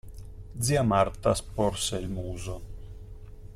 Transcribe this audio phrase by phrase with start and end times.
[0.57, 2.61] Zia Marta sporse il muso.